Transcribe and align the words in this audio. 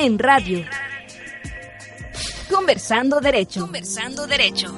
En 0.00 0.16
radio. 0.16 0.64
Conversando 2.48 3.20
Derecho. 3.20 3.62
Conversando 3.62 4.28
Derecho. 4.28 4.68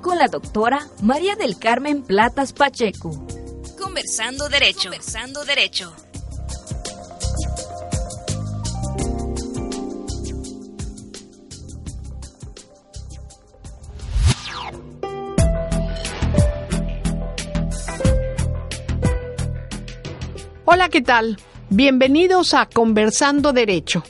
Con 0.00 0.16
la 0.16 0.28
doctora 0.28 0.86
María 1.02 1.34
del 1.34 1.58
Carmen 1.58 2.04
Platas 2.04 2.52
Pacheco. 2.52 3.26
Conversando 3.76 4.48
Derecho. 4.48 4.90
Conversando 4.90 5.44
Derecho. 5.44 5.92
Hola, 20.64 20.88
¿qué 20.90 21.02
tal? 21.02 21.36
Bienvenidos 21.76 22.54
a 22.54 22.64
Conversando 22.64 23.52
Derecho. 23.52 24.02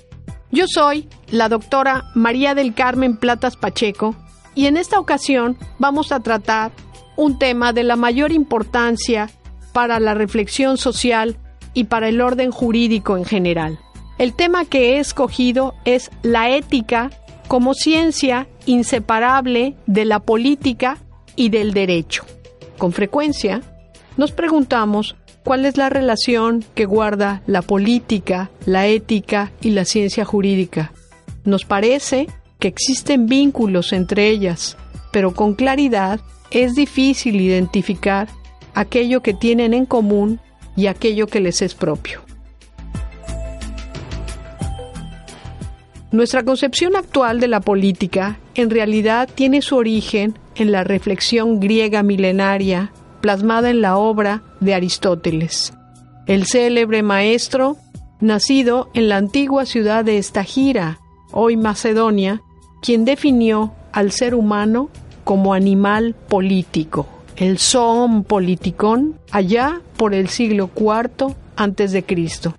Yo 0.53 0.67
soy 0.69 1.09
la 1.33 1.49
doctora 1.49 2.05
María 2.15 2.55
del 2.55 2.75
Carmen 2.75 3.17
Platas 3.17 3.57
Pacheco 3.57 4.15
y 4.55 4.67
en 4.67 4.77
esta 4.77 5.01
ocasión 5.01 5.59
vamos 5.81 6.13
a 6.13 6.21
tratar 6.21 6.71
un 7.17 7.41
tema 7.41 7.73
de 7.73 7.83
la 7.83 7.97
mayor 7.97 8.31
importancia 8.31 9.31
para 9.73 9.99
la 9.99 10.15
reflexión 10.15 10.79
social 10.79 11.39
y 11.75 11.85
para 11.85 12.09
el 12.09 12.21
orden 12.21 12.53
jurídico 12.53 13.17
en 13.17 13.25
general. 13.25 13.81
El 14.19 14.37
tema 14.37 14.65
que 14.65 14.93
he 14.93 14.99
escogido 15.01 15.75
es 15.85 16.13
la 16.23 16.51
ética 16.51 17.11
como 17.49 17.75
ciencia 17.75 18.47
inseparable 18.67 19.75
de 19.87 20.05
la 20.05 20.21
política 20.21 20.99
y 21.35 21.49
del 21.49 21.75
derecho. 21.75 22.25
Con 22.79 22.93
frecuencia, 22.93 23.61
nos 24.17 24.31
preguntamos 24.31 25.17
cuál 25.47 25.65
es 25.65 25.77
la 25.77 25.89
relación 25.89 26.65
que 26.75 26.87
guarda 26.87 27.41
la 27.47 27.63
política, 27.63 28.51
la 28.65 28.89
ética 28.89 29.53
y 29.61 29.71
la 29.71 29.85
ciencia 29.85 30.25
jurídica. 30.25 30.91
Nos 31.45 31.65
parece 31.65 32.27
que 32.59 32.67
existen 32.67 33.27
vínculos 33.27 33.93
entre 33.93 34.29
ellas, 34.29 34.77
pero 35.13 35.35
con 35.35 35.55
claridad 35.55 36.19
es 36.51 36.75
difícil 36.75 37.41
identificar 37.41 38.27
aquello 38.75 39.23
que 39.23 39.35
tienen 39.35 39.73
en 39.73 39.87
común 39.87 40.41
y 40.75 40.89
aquello 40.89 41.29
que 41.29 41.39
les 41.39 41.63
es 41.63 41.77
propio. 41.77 42.23
Nuestra 46.11 46.43
concepción 46.43 46.97
actual 46.97 47.39
de 47.39 47.47
la 47.47 47.61
política 47.61 48.41
en 48.57 48.69
realidad 48.69 49.29
tiene 49.33 49.63
su 49.63 49.77
origen 49.77 50.37
en 50.57 50.73
la 50.73 50.83
reflexión 50.83 51.61
griega 51.61 52.03
milenaria 52.03 52.91
plasmada 53.21 53.71
en 53.71 53.81
la 53.81 53.97
obra 53.97 54.43
de 54.61 54.75
Aristóteles, 54.75 55.75
el 56.27 56.47
célebre 56.47 57.03
maestro 57.03 57.77
nacido 58.21 58.91
en 58.95 59.09
la 59.09 59.17
antigua 59.17 59.67
ciudad 59.67 60.05
de 60.05 60.19
Estagira, 60.19 61.01
hoy 61.33 61.57
Macedonia, 61.57 62.43
quien 62.81 63.05
definió 63.05 63.75
al 63.93 64.13
ser 64.13 64.35
humano 64.35 64.91
como 65.25 65.55
animal 65.55 66.15
político, 66.29 67.07
el 67.37 67.59
zoon 67.59 68.25
politikon, 68.25 69.19
allá 69.31 69.81
por 69.97 70.15
el 70.15 70.29
siglo 70.29 70.71
IV 70.75 71.35
antes 71.57 71.93
de 71.93 72.05
Cristo. 72.05 72.55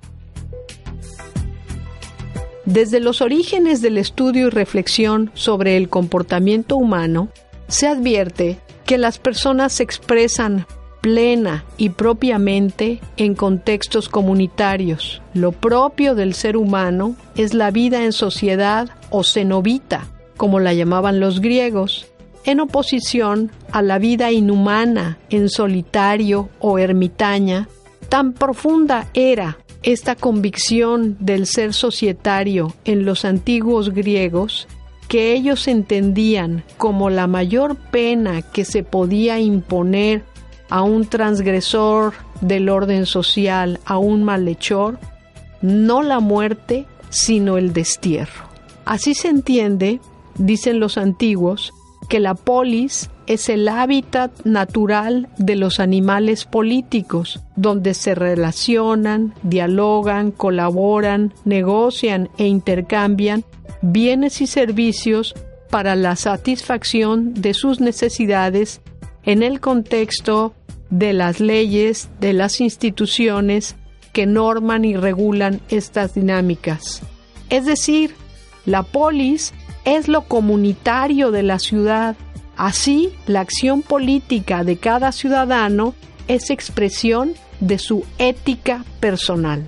Desde 2.66 3.00
los 3.00 3.22
orígenes 3.22 3.82
del 3.82 3.98
estudio 3.98 4.48
y 4.48 4.50
reflexión 4.50 5.32
sobre 5.34 5.78
el 5.78 5.88
comportamiento 5.88 6.76
humano, 6.76 7.30
se 7.70 7.88
advierte 7.88 8.60
que 8.86 8.98
las 8.98 9.20
personas 9.20 9.74
se 9.74 9.84
expresan 9.84 10.66
plena 11.08 11.64
y 11.78 11.92
propiamente 11.92 13.00
en 13.16 13.34
contextos 13.34 14.10
comunitarios. 14.10 15.22
Lo 15.34 15.54
propio 15.54 16.16
del 16.16 16.34
ser 16.34 16.58
humano 16.58 17.16
es 17.38 17.54
la 17.54 17.72
vida 17.72 18.04
en 18.04 18.12
sociedad 18.12 18.90
o 19.10 19.24
cenobita, 19.24 20.06
como 20.36 20.60
la 20.60 20.74
llamaban 20.74 21.22
los 21.22 21.40
griegos, 21.40 22.08
en 22.44 22.60
oposición 22.60 23.52
a 23.72 23.82
la 23.82 24.00
vida 24.00 24.34
inhumana 24.34 25.18
en 25.30 25.48
solitario 25.48 26.50
o 26.60 26.78
ermitaña, 26.78 27.70
tan 28.10 28.34
profunda 28.34 29.08
era 29.14 29.60
esta 29.84 30.16
convicción 30.16 31.16
del 31.22 31.46
ser 31.46 31.74
societario 31.74 32.74
en 32.84 33.06
los 33.06 33.24
antiguos 33.24 33.92
griegos 33.92 34.68
que 35.08 35.32
ellos 35.32 35.70
entendían 35.70 36.66
como 36.78 37.10
la 37.10 37.28
mayor 37.28 37.78
pena 37.78 38.42
que 38.42 38.66
se 38.66 38.84
podía 38.84 39.40
imponer 39.40 40.26
a 40.70 40.82
un 40.82 41.06
transgresor 41.06 42.14
del 42.42 42.70
orden 42.70 43.06
social, 43.06 43.80
a 43.86 43.98
un 43.98 44.24
malhechor, 44.24 45.00
no 45.62 46.02
la 46.02 46.20
muerte, 46.20 46.86
sino 47.10 47.58
el 47.58 47.74
destierro. 47.74 48.46
Así 48.86 49.14
se 49.14 49.30
entiende, 49.30 50.00
dicen 50.36 50.80
los 50.80 50.98
antiguos, 50.98 51.74
que 52.10 52.20
la 52.20 52.36
polis 52.36 53.10
es 53.26 53.50
el 53.50 53.68
hábitat 53.68 54.32
natural 54.46 55.28
de 55.38 55.58
los 55.58 55.80
animales 55.80 56.46
políticos, 56.46 57.42
donde 57.56 57.94
se 57.94 58.16
relacionan, 58.16 59.34
dialogan, 59.44 60.32
colaboran, 60.32 61.34
negocian 61.44 62.30
e 62.38 62.48
intercambian 62.48 63.44
bienes 63.82 64.42
y 64.42 64.48
servicios 64.48 65.36
para 65.70 65.96
la 65.96 66.16
satisfacción 66.16 67.34
de 67.34 67.54
sus 67.54 67.82
necesidades 67.82 68.82
en 69.24 69.44
el 69.44 69.60
contexto 69.60 70.54
de 70.90 71.14
las 71.14 71.40
leyes, 71.40 72.10
de 72.20 72.34
las 72.34 72.62
instituciones 72.62 73.76
que 74.14 74.26
norman 74.26 74.86
y 74.86 74.96
regulan 74.96 75.62
estas 75.70 76.14
dinámicas. 76.14 77.02
Es 77.50 77.66
decir, 77.66 78.16
la 78.66 78.84
polis 78.84 79.54
es 79.86 80.08
lo 80.08 80.24
comunitario 80.24 81.32
de 81.32 81.44
la 81.44 81.60
ciudad. 81.60 82.16
Así, 82.56 83.14
la 83.26 83.42
acción 83.42 83.82
política 83.82 84.64
de 84.64 84.78
cada 84.78 85.12
ciudadano 85.12 85.94
es 86.28 86.50
expresión 86.50 87.34
de 87.60 87.80
su 87.80 88.04
ética 88.18 88.84
personal. 89.00 89.68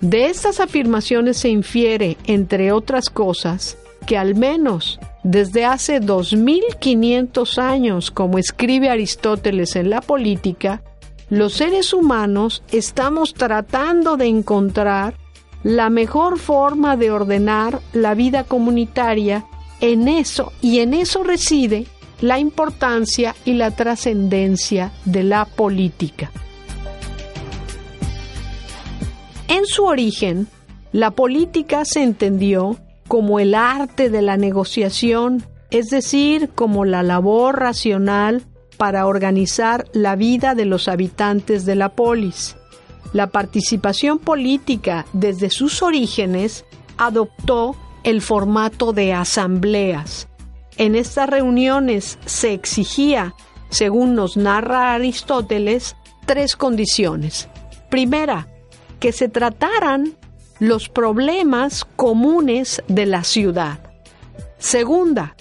De 0.00 0.26
estas 0.26 0.60
afirmaciones 0.60 1.36
se 1.36 1.50
infiere, 1.50 2.16
entre 2.26 2.72
otras 2.72 3.10
cosas, 3.10 3.76
que 4.06 4.16
al 4.16 4.34
menos 4.34 4.98
desde 5.22 5.64
hace 5.64 6.00
2500 6.00 7.58
años, 7.58 8.10
como 8.10 8.38
escribe 8.38 8.88
Aristóteles 8.88 9.76
en 9.76 9.90
la 9.90 10.00
política, 10.00 10.82
los 11.28 11.54
seres 11.54 11.92
humanos 11.92 12.62
estamos 12.72 13.34
tratando 13.34 14.16
de 14.16 14.26
encontrar 14.26 15.14
la 15.62 15.90
mejor 15.90 16.38
forma 16.38 16.96
de 16.96 17.10
ordenar 17.10 17.80
la 17.92 18.14
vida 18.14 18.44
comunitaria 18.44 19.44
en 19.80 20.08
eso 20.08 20.52
y 20.60 20.80
en 20.80 20.94
eso 20.94 21.22
reside 21.22 21.86
la 22.20 22.38
importancia 22.38 23.34
y 23.44 23.54
la 23.54 23.70
trascendencia 23.70 24.92
de 25.04 25.22
la 25.22 25.44
política. 25.44 26.30
En 29.48 29.66
su 29.66 29.84
origen, 29.84 30.48
la 30.92 31.10
política 31.10 31.84
se 31.84 32.02
entendió 32.02 32.76
como 33.10 33.40
el 33.40 33.56
arte 33.56 34.08
de 34.08 34.22
la 34.22 34.36
negociación, 34.36 35.42
es 35.72 35.88
decir, 35.88 36.50
como 36.54 36.84
la 36.84 37.02
labor 37.02 37.58
racional 37.58 38.46
para 38.76 39.04
organizar 39.08 39.88
la 39.92 40.14
vida 40.14 40.54
de 40.54 40.64
los 40.64 40.86
habitantes 40.86 41.64
de 41.64 41.74
la 41.74 41.88
polis. 41.88 42.56
La 43.12 43.26
participación 43.26 44.20
política 44.20 45.06
desde 45.12 45.50
sus 45.50 45.82
orígenes 45.82 46.64
adoptó 46.98 47.74
el 48.04 48.22
formato 48.22 48.92
de 48.92 49.12
asambleas. 49.12 50.28
En 50.76 50.94
estas 50.94 51.28
reuniones 51.28 52.16
se 52.26 52.52
exigía, 52.52 53.34
según 53.70 54.14
nos 54.14 54.36
narra 54.36 54.94
Aristóteles, 54.94 55.96
tres 56.26 56.54
condiciones. 56.54 57.48
Primera, 57.90 58.46
que 59.00 59.10
se 59.10 59.28
trataran 59.28 60.14
los 60.60 60.90
problemas 60.90 61.84
comunes 61.96 62.82
de 62.86 63.06
la 63.06 63.24
ciudad. 63.24 63.80
Segunda, 64.58 65.34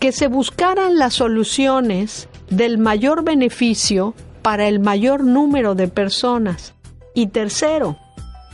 que 0.00 0.12
se 0.12 0.26
buscaran 0.26 0.98
las 0.98 1.14
soluciones 1.14 2.28
del 2.50 2.78
mayor 2.78 3.22
beneficio 3.22 4.14
para 4.40 4.66
el 4.66 4.80
mayor 4.80 5.22
número 5.22 5.74
de 5.74 5.88
personas. 5.88 6.74
Y 7.14 7.28
tercero, 7.28 7.98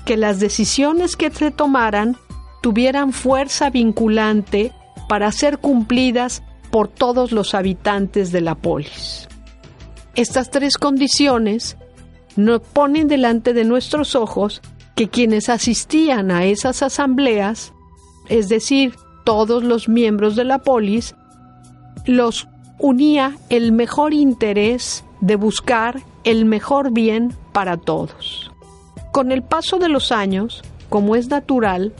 que 0.04 0.16
las 0.16 0.40
decisiones 0.40 1.16
que 1.16 1.30
se 1.30 1.52
tomaran 1.52 2.16
tuvieran 2.62 3.12
fuerza 3.12 3.70
vinculante 3.70 4.72
para 5.08 5.30
ser 5.30 5.58
cumplidas 5.58 6.42
por 6.70 6.88
todos 6.88 7.30
los 7.30 7.54
habitantes 7.54 8.32
de 8.32 8.40
la 8.40 8.56
polis. 8.56 9.28
Estas 10.16 10.50
tres 10.50 10.76
condiciones 10.76 11.76
nos 12.34 12.60
ponen 12.60 13.06
delante 13.06 13.54
de 13.54 13.64
nuestros 13.64 14.16
ojos 14.16 14.60
que 14.98 15.08
quienes 15.08 15.48
asistían 15.48 16.32
a 16.32 16.44
esas 16.46 16.82
asambleas, 16.82 17.72
es 18.28 18.48
decir, 18.48 18.96
todos 19.22 19.62
los 19.62 19.88
miembros 19.88 20.34
de 20.34 20.42
la 20.42 20.58
polis, 20.58 21.14
los 22.04 22.48
unía 22.80 23.36
el 23.48 23.70
mejor 23.70 24.12
interés 24.12 25.04
de 25.20 25.36
buscar 25.36 26.02
el 26.24 26.46
mejor 26.46 26.90
bien 26.90 27.32
para 27.52 27.76
todos. 27.76 28.50
Con 29.12 29.30
el 29.30 29.44
paso 29.44 29.78
de 29.78 29.88
los 29.88 30.10
años, 30.10 30.64
como 30.88 31.14
es 31.14 31.28
natural, 31.28 31.92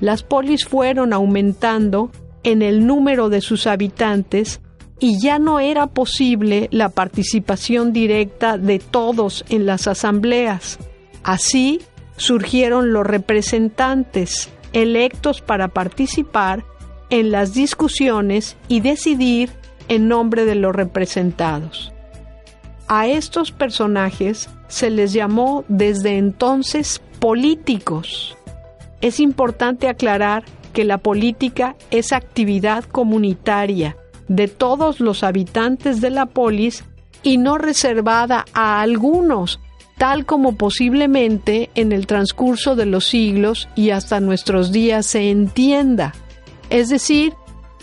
las 0.00 0.22
polis 0.22 0.64
fueron 0.64 1.12
aumentando 1.12 2.10
en 2.44 2.62
el 2.62 2.86
número 2.86 3.28
de 3.28 3.42
sus 3.42 3.66
habitantes 3.66 4.62
y 4.98 5.20
ya 5.20 5.38
no 5.38 5.60
era 5.60 5.86
posible 5.86 6.68
la 6.72 6.88
participación 6.88 7.92
directa 7.92 8.56
de 8.56 8.78
todos 8.78 9.44
en 9.50 9.66
las 9.66 9.86
asambleas. 9.86 10.78
Así 11.22 11.82
surgieron 12.18 12.92
los 12.92 13.06
representantes 13.06 14.50
electos 14.72 15.40
para 15.40 15.68
participar 15.68 16.64
en 17.10 17.30
las 17.30 17.54
discusiones 17.54 18.56
y 18.68 18.80
decidir 18.80 19.50
en 19.88 20.08
nombre 20.08 20.44
de 20.44 20.54
los 20.54 20.74
representados. 20.74 21.92
A 22.86 23.06
estos 23.06 23.52
personajes 23.52 24.48
se 24.68 24.90
les 24.90 25.12
llamó 25.12 25.64
desde 25.68 26.18
entonces 26.18 27.00
políticos. 27.18 28.36
Es 29.00 29.20
importante 29.20 29.88
aclarar 29.88 30.44
que 30.72 30.84
la 30.84 30.98
política 30.98 31.76
es 31.90 32.12
actividad 32.12 32.84
comunitaria 32.84 33.96
de 34.28 34.48
todos 34.48 35.00
los 35.00 35.22
habitantes 35.22 36.00
de 36.00 36.10
la 36.10 36.26
polis 36.26 36.84
y 37.22 37.38
no 37.38 37.58
reservada 37.58 38.44
a 38.52 38.80
algunos, 38.80 39.60
tal 39.98 40.24
como 40.24 40.56
posiblemente 40.56 41.70
en 41.74 41.92
el 41.92 42.06
transcurso 42.06 42.76
de 42.76 42.86
los 42.86 43.06
siglos 43.06 43.68
y 43.74 43.90
hasta 43.90 44.20
nuestros 44.20 44.72
días 44.72 45.06
se 45.06 45.30
entienda. 45.30 46.14
Es 46.70 46.88
decir, 46.88 47.34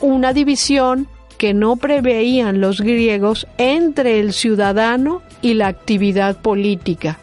una 0.01 0.33
división 0.33 1.07
que 1.37 1.53
no 1.53 1.75
preveían 1.75 2.61
los 2.61 2.81
griegos 2.81 3.45
entre 3.57 4.19
el 4.19 4.31
ciudadano 4.31 5.21
y 5.41 5.55
la 5.55 5.67
actividad 5.67 6.41
política. 6.41 7.19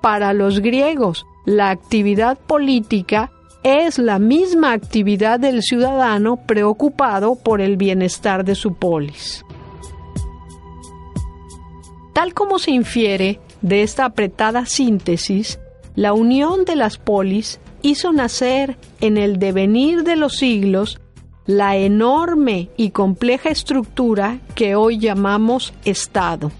Para 0.00 0.32
los 0.32 0.60
griegos, 0.60 1.24
la 1.46 1.70
actividad 1.70 2.36
política 2.36 3.30
es 3.62 3.98
la 3.98 4.18
misma 4.18 4.72
actividad 4.72 5.38
del 5.38 5.62
ciudadano 5.62 6.36
preocupado 6.36 7.36
por 7.36 7.60
el 7.60 7.76
bienestar 7.76 8.44
de 8.44 8.54
su 8.54 8.74
polis. 8.74 9.43
Tal 12.14 12.32
como 12.32 12.58
se 12.58 12.70
infiere 12.70 13.40
de 13.60 13.82
esta 13.82 14.04
apretada 14.06 14.66
síntesis, 14.66 15.58
la 15.96 16.12
unión 16.12 16.64
de 16.64 16.76
las 16.76 16.96
polis 16.96 17.60
hizo 17.82 18.12
nacer 18.12 18.78
en 19.00 19.18
el 19.18 19.38
devenir 19.38 20.04
de 20.04 20.16
los 20.16 20.36
siglos 20.36 21.00
la 21.44 21.76
enorme 21.76 22.70
y 22.76 22.90
compleja 22.90 23.50
estructura 23.50 24.38
que 24.54 24.76
hoy 24.76 24.98
llamamos 24.98 25.74
Estado. 25.84 26.50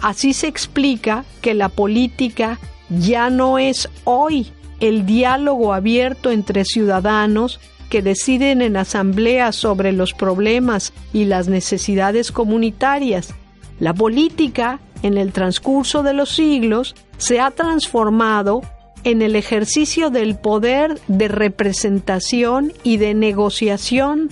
Así 0.00 0.32
se 0.32 0.46
explica 0.46 1.24
que 1.42 1.54
la 1.54 1.68
política 1.68 2.58
ya 2.88 3.30
no 3.30 3.58
es 3.58 3.88
hoy 4.04 4.46
el 4.78 5.06
diálogo 5.06 5.74
abierto 5.74 6.30
entre 6.30 6.64
ciudadanos 6.64 7.58
que 7.90 8.00
deciden 8.00 8.62
en 8.62 8.76
asambleas 8.76 9.56
sobre 9.56 9.92
los 9.92 10.14
problemas 10.14 10.92
y 11.12 11.24
las 11.24 11.48
necesidades 11.48 12.32
comunitarias. 12.32 13.34
La 13.80 13.92
política, 13.94 14.80
en 15.02 15.18
el 15.18 15.32
transcurso 15.32 16.02
de 16.02 16.14
los 16.14 16.30
siglos, 16.30 16.94
se 17.18 17.40
ha 17.40 17.50
transformado 17.50 18.62
en 19.04 19.20
el 19.20 19.36
ejercicio 19.36 20.10
del 20.10 20.36
poder 20.36 20.98
de 21.08 21.28
representación 21.28 22.72
y 22.82 22.96
de 22.96 23.14
negociación, 23.14 24.30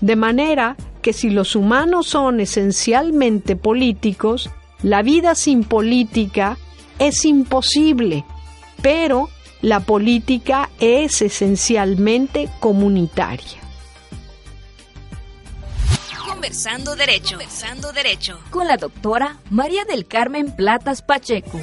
de 0.00 0.16
manera 0.16 0.76
que 1.02 1.12
si 1.12 1.30
los 1.30 1.56
humanos 1.56 2.08
son 2.08 2.40
esencialmente 2.40 3.56
políticos, 3.56 4.50
la 4.82 5.02
vida 5.02 5.34
sin 5.34 5.64
política 5.64 6.58
es 6.98 7.24
imposible, 7.24 8.24
pero 8.82 9.30
la 9.62 9.80
política 9.80 10.70
es 10.80 11.22
esencialmente 11.22 12.48
comunitaria. 12.60 13.69
Conversando 16.40 16.96
Derecho, 16.96 17.36
Conversando 17.36 17.92
Derecho, 17.92 18.38
con 18.48 18.66
la 18.66 18.78
doctora 18.78 19.36
María 19.50 19.84
del 19.84 20.06
Carmen 20.06 20.50
Platas 20.50 21.02
Pacheco. 21.02 21.60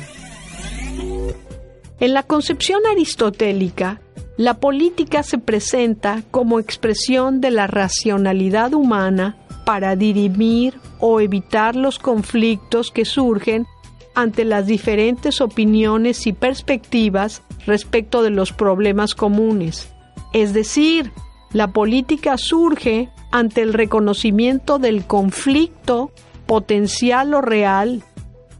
En 2.00 2.14
la 2.14 2.22
concepción 2.22 2.84
aristotélica, 2.86 4.02
la 4.38 4.60
política 4.60 5.24
se 5.24 5.40
presenta 5.40 6.22
como 6.30 6.60
expresión 6.60 7.42
de 7.42 7.50
la 7.50 7.66
racionalidad 7.66 8.76
humana 8.76 9.36
para 9.66 9.96
dirimir 9.96 10.76
o 11.00 11.22
evitar 11.22 11.76
los 11.76 11.98
conflictos 11.98 12.92
que 12.92 13.04
surgen 13.04 13.66
ante 14.14 14.46
las 14.46 14.68
diferentes 14.68 15.42
opiniones 15.42 16.28
y 16.28 16.34
perspectivas 16.34 17.42
respecto 17.66 18.22
de 18.22 18.30
los 18.30 18.54
problemas 18.54 19.16
comunes. 19.16 19.92
Es 20.34 20.54
decir, 20.54 21.12
la 21.52 21.74
política 21.74 22.38
surge 22.38 23.10
ante 23.32 23.62
el 23.62 23.74
reconocimiento 23.74 24.80
del 24.80 25.06
conflicto 25.06 26.12
potencial 26.46 27.34
o 27.34 27.42
real. 27.42 28.04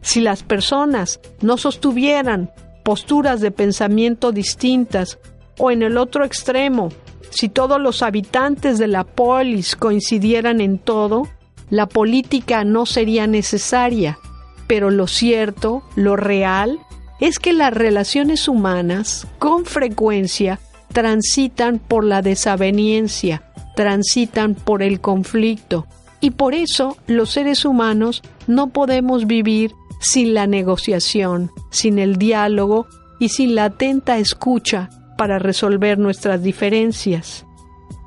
Si 0.02 0.22
las 0.22 0.44
personas 0.44 1.20
no 1.42 1.58
sostuvieran 1.58 2.52
posturas 2.84 3.42
de 3.42 3.52
pensamiento 3.52 4.32
distintas, 4.32 5.20
o 5.58 5.72
en 5.72 5.82
el 5.82 5.98
otro 5.98 6.24
extremo, 6.24 6.90
si 7.30 7.50
todos 7.50 7.82
los 7.82 8.02
habitantes 8.02 8.78
de 8.78 8.88
la 8.88 9.04
polis 9.04 9.76
coincidieran 9.76 10.62
en 10.62 10.78
todo, 10.78 11.28
la 11.70 11.88
política 11.88 12.64
no 12.64 12.86
sería 12.86 13.28
necesaria. 13.28 14.20
Pero 14.68 14.90
lo 14.90 15.08
cierto, 15.08 15.84
lo 15.96 16.16
real, 16.16 16.80
es 17.20 17.40
que 17.40 17.54
las 17.54 17.74
relaciones 17.74 18.48
humanas 18.48 19.28
con 19.40 19.66
frecuencia 19.66 20.60
transitan 20.94 21.80
por 21.80 22.04
la 22.04 22.22
desaveniencia, 22.22 23.44
transitan 23.78 24.56
por 24.56 24.82
el 24.82 25.00
conflicto, 25.00 25.86
y 26.20 26.32
por 26.32 26.56
eso 26.56 26.98
los 27.06 27.30
seres 27.30 27.64
humanos 27.64 28.24
no 28.48 28.70
podemos 28.70 29.28
vivir 29.28 29.76
sin 30.00 30.34
la 30.34 30.48
negociación, 30.48 31.52
sin 31.70 32.00
el 32.00 32.16
diálogo 32.18 32.88
y 33.20 33.30
sin 33.30 33.54
la 33.54 33.66
atenta 33.66 34.18
escucha 34.18 34.90
para 35.16 35.38
resolver 35.38 36.00
nuestras 36.00 36.42
diferencias. 36.42 37.46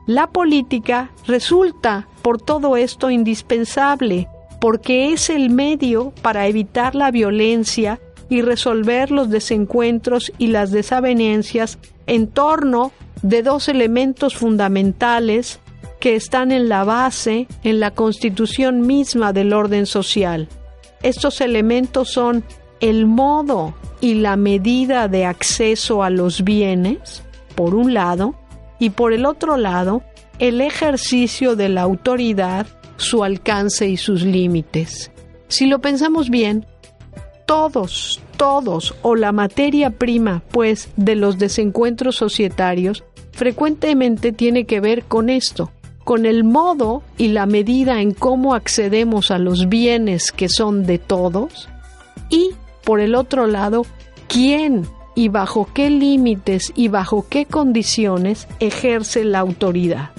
La 0.06 0.26
política 0.26 1.12
resulta 1.28 2.08
por 2.20 2.42
todo 2.42 2.76
esto 2.76 3.08
indispensable, 3.08 4.26
porque 4.60 5.12
es 5.12 5.30
el 5.30 5.50
medio 5.50 6.12
para 6.20 6.48
evitar 6.48 6.96
la 6.96 7.12
violencia 7.12 8.00
y 8.28 8.42
resolver 8.42 9.12
los 9.12 9.30
desencuentros 9.30 10.32
y 10.36 10.48
las 10.48 10.72
desavenencias 10.72 11.78
en 12.10 12.26
torno 12.26 12.90
de 13.22 13.44
dos 13.44 13.68
elementos 13.68 14.34
fundamentales 14.34 15.60
que 16.00 16.16
están 16.16 16.50
en 16.50 16.68
la 16.68 16.82
base, 16.82 17.46
en 17.62 17.78
la 17.78 17.92
constitución 17.92 18.80
misma 18.84 19.32
del 19.32 19.52
orden 19.52 19.86
social. 19.86 20.48
Estos 21.04 21.40
elementos 21.40 22.10
son 22.10 22.42
el 22.80 23.06
modo 23.06 23.74
y 24.00 24.14
la 24.14 24.34
medida 24.34 25.06
de 25.06 25.24
acceso 25.24 26.02
a 26.02 26.10
los 26.10 26.42
bienes, 26.42 27.22
por 27.54 27.76
un 27.76 27.94
lado, 27.94 28.34
y 28.80 28.90
por 28.90 29.12
el 29.12 29.24
otro 29.24 29.56
lado, 29.56 30.02
el 30.40 30.60
ejercicio 30.62 31.54
de 31.54 31.68
la 31.68 31.82
autoridad, 31.82 32.66
su 32.96 33.22
alcance 33.22 33.86
y 33.86 33.96
sus 33.96 34.22
límites. 34.22 35.12
Si 35.46 35.66
lo 35.66 35.80
pensamos 35.80 36.28
bien, 36.28 36.66
todos, 37.46 38.20
todos 38.40 38.94
o 39.02 39.16
la 39.16 39.32
materia 39.32 39.90
prima, 39.90 40.42
pues, 40.50 40.88
de 40.96 41.14
los 41.14 41.38
desencuentros 41.38 42.16
societarios, 42.16 43.04
frecuentemente 43.32 44.32
tiene 44.32 44.64
que 44.64 44.80
ver 44.80 45.04
con 45.04 45.28
esto, 45.28 45.70
con 46.04 46.24
el 46.24 46.42
modo 46.42 47.02
y 47.18 47.28
la 47.28 47.44
medida 47.44 48.00
en 48.00 48.14
cómo 48.14 48.54
accedemos 48.54 49.30
a 49.30 49.38
los 49.38 49.68
bienes 49.68 50.32
que 50.32 50.48
son 50.48 50.86
de 50.86 50.96
todos 50.96 51.68
y, 52.30 52.52
por 52.82 53.00
el 53.00 53.14
otro 53.14 53.46
lado, 53.46 53.84
quién 54.26 54.86
y 55.14 55.28
bajo 55.28 55.68
qué 55.74 55.90
límites 55.90 56.72
y 56.74 56.88
bajo 56.88 57.26
qué 57.28 57.44
condiciones 57.44 58.48
ejerce 58.58 59.22
la 59.22 59.40
autoridad. 59.40 60.12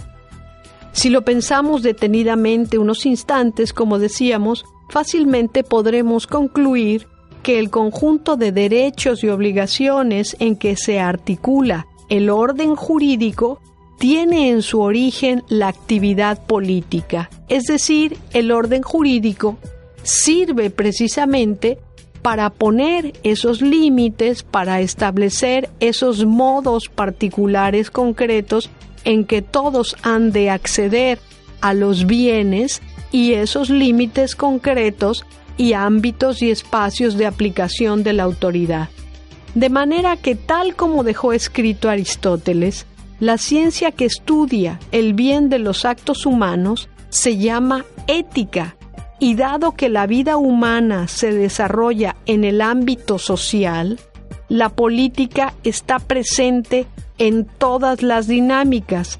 Si 0.92 1.10
lo 1.10 1.24
pensamos 1.24 1.82
detenidamente 1.82 2.78
unos 2.78 3.08
instantes, 3.08 3.74
como 3.74 3.98
decíamos, 3.98 4.64
fácilmente 4.90 5.64
podremos 5.64 6.28
concluir 6.28 7.08
que 7.42 7.60
el 7.60 7.70
conjunto 7.70 8.38
de 8.38 8.52
derechos 8.52 9.24
y 9.24 9.30
obligaciones 9.30 10.36
en 10.40 10.56
que 10.56 10.76
se 10.76 11.00
articula 11.00 11.88
el 12.10 12.30
orden 12.30 12.76
jurídico 12.76 13.62
tiene 13.98 14.50
en 14.50 14.62
su 14.64 14.82
origen 14.82 15.44
la 15.48 15.68
actividad 15.68 16.46
política, 16.46 17.30
es 17.48 17.66
decir, 17.66 18.18
el 18.34 18.52
orden 18.52 18.82
jurídico 18.82 19.58
sirve 20.04 20.72
precisamente 20.72 21.78
para 22.22 22.50
poner 22.50 23.14
esos 23.24 23.62
límites, 23.62 24.44
para 24.44 24.82
establecer 24.82 25.70
esos 25.80 26.26
modos 26.26 26.90
particulares 26.90 27.90
concretos 27.90 28.70
en 29.04 29.26
que 29.26 29.42
todos 29.42 29.96
han 30.04 30.32
de 30.32 30.50
acceder 30.50 31.20
a 31.62 31.74
los 31.74 32.06
bienes 32.06 32.82
y 33.12 33.34
esos 33.34 33.70
límites 33.70 34.36
concretos 34.36 35.26
y 35.58 35.74
ámbitos 35.74 36.42
y 36.42 36.50
espacios 36.52 37.18
de 37.18 37.26
aplicación 37.26 38.04
de 38.04 38.14
la 38.14 38.24
autoridad. 38.24 38.90
De 39.56 39.70
manera 39.70 40.18
que 40.18 40.36
tal 40.36 40.76
como 40.76 41.04
dejó 41.04 41.34
escrito 41.34 41.90
Aristóteles, 41.90 42.86
la 43.20 43.38
ciencia 43.38 43.92
que 43.92 44.06
estudia 44.06 44.80
el 44.92 45.14
bien 45.14 45.50
de 45.50 45.60
los 45.60 45.86
actos 45.86 46.26
humanos 46.26 46.90
se 47.10 47.38
llama 47.38 47.86
ética 48.08 48.76
y 49.20 49.36
dado 49.36 49.74
que 49.74 49.90
la 49.90 50.08
vida 50.08 50.38
humana 50.38 51.08
se 51.08 51.32
desarrolla 51.32 52.16
en 52.26 52.44
el 52.44 52.62
ámbito 52.62 53.20
social, 53.20 54.00
la 54.50 54.70
política 54.70 55.54
está 55.64 56.00
presente 56.00 56.88
en 57.20 57.46
todas 57.46 58.02
las 58.02 58.28
dinámicas, 58.28 59.20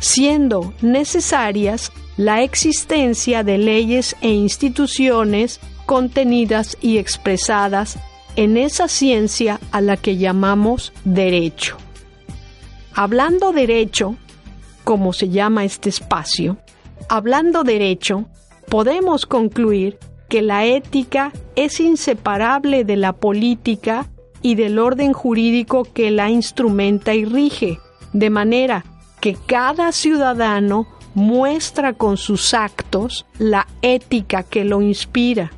siendo 0.00 0.72
necesarias 0.80 1.92
la 2.16 2.42
existencia 2.42 3.42
de 3.42 3.58
leyes 3.58 4.16
e 4.20 4.30
instituciones 4.30 5.60
contenidas 5.86 6.76
y 6.80 6.98
expresadas 6.98 7.98
en 8.36 8.56
esa 8.56 8.88
ciencia 8.88 9.60
a 9.70 9.80
la 9.80 9.96
que 9.96 10.16
llamamos 10.16 10.92
derecho. 11.04 11.76
Hablando 12.94 13.52
derecho, 13.52 14.16
como 14.84 15.12
se 15.12 15.28
llama 15.28 15.64
este 15.64 15.88
espacio, 15.88 16.58
hablando 17.08 17.62
derecho, 17.62 18.26
podemos 18.68 19.26
concluir 19.26 19.98
que 20.28 20.42
la 20.42 20.64
ética 20.64 21.32
es 21.56 21.80
inseparable 21.80 22.84
de 22.84 22.96
la 22.96 23.12
política 23.12 24.08
y 24.40 24.54
del 24.54 24.78
orden 24.78 25.12
jurídico 25.12 25.84
que 25.84 26.10
la 26.10 26.30
instrumenta 26.30 27.14
y 27.14 27.24
rige, 27.24 27.78
de 28.12 28.30
manera 28.30 28.84
que 29.20 29.36
cada 29.46 29.92
ciudadano 29.92 30.86
muestra 31.14 31.92
con 31.92 32.16
sus 32.16 32.54
actos 32.54 33.26
la 33.38 33.66
ética 33.82 34.42
que 34.42 34.64
lo 34.64 34.82
inspira. 34.82 35.52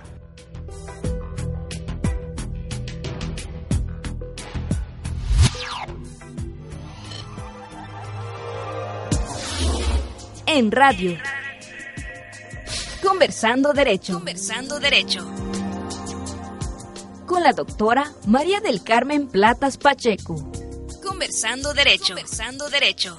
En 10.46 10.70
radio. 10.70 11.18
Conversando 13.02 13.72
Derecho. 13.72 14.14
Conversando 14.14 14.78
Derecho 14.80 15.26
con 17.32 17.42
la 17.42 17.54
doctora 17.54 18.12
María 18.26 18.60
del 18.60 18.82
Carmen 18.82 19.26
Platas 19.26 19.78
Pacheco. 19.78 20.34
Conversando 21.02 21.72
Derecho. 21.72 22.14
Conversando 22.14 22.68
Derecho. 22.68 23.18